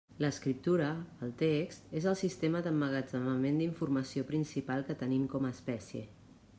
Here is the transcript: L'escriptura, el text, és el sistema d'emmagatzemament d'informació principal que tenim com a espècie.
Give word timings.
L'escriptura, 0.23 0.87
el 1.27 1.33
text, 1.41 1.91
és 2.01 2.07
el 2.13 2.17
sistema 2.21 2.63
d'emmagatzemament 2.69 3.63
d'informació 3.63 4.27
principal 4.35 4.85
que 4.91 5.01
tenim 5.05 5.33
com 5.37 5.49
a 5.51 5.55
espècie. 5.59 6.07